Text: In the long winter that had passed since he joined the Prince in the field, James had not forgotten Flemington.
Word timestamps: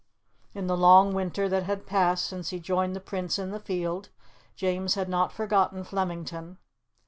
In 0.55 0.65
the 0.65 0.75
long 0.75 1.13
winter 1.13 1.47
that 1.47 1.61
had 1.65 1.85
passed 1.85 2.25
since 2.25 2.49
he 2.49 2.59
joined 2.59 2.95
the 2.95 2.99
Prince 2.99 3.37
in 3.37 3.51
the 3.51 3.59
field, 3.59 4.09
James 4.55 4.95
had 4.95 5.07
not 5.09 5.31
forgotten 5.31 5.83
Flemington. 5.83 6.57